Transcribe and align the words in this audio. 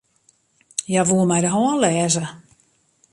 Hja 0.89 1.01
woe 1.07 1.25
my 1.29 1.39
de 1.43 1.49
hân 1.53 1.79
lêze. 1.81 2.25